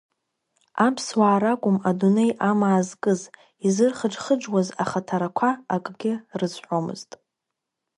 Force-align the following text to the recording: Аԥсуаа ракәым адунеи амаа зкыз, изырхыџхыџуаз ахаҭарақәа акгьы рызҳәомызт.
Аԥсуаа 0.85 1.41
ракәым 1.43 1.77
адунеи 1.89 2.31
амаа 2.49 2.81
зкыз, 2.87 3.21
изырхыџхыџуаз 3.67 4.67
ахаҭарақәа 4.83 5.49
акгьы 5.75 6.13
рызҳәомызт. 6.39 7.11